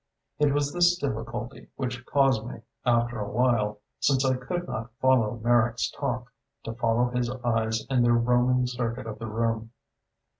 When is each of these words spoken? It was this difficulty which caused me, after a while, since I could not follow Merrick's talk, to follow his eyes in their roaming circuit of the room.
It 0.39 0.51
was 0.51 0.73
this 0.73 0.97
difficulty 0.97 1.67
which 1.75 2.03
caused 2.07 2.43
me, 2.47 2.61
after 2.83 3.19
a 3.19 3.29
while, 3.29 3.81
since 3.99 4.25
I 4.25 4.33
could 4.35 4.67
not 4.67 4.89
follow 4.99 5.37
Merrick's 5.43 5.91
talk, 5.91 6.33
to 6.63 6.73
follow 6.73 7.09
his 7.11 7.29
eyes 7.29 7.85
in 7.87 8.01
their 8.01 8.13
roaming 8.15 8.65
circuit 8.65 9.05
of 9.05 9.19
the 9.19 9.27
room. 9.27 9.73